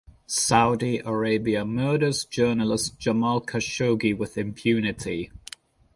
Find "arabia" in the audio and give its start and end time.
0.97-1.63